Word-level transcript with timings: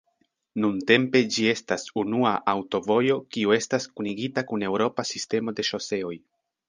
Nuntempe 0.61 1.19
ĝi 1.35 1.43
estas 1.51 1.83
unua 2.03 2.31
aŭtovojo 2.53 3.17
kiu 3.37 3.53
estas 3.59 3.87
kunigita 4.01 4.45
kun 4.53 4.67
eŭropa 4.71 5.07
sistemo 5.11 5.55
de 5.61 5.67
ŝoseoj. 5.71 6.15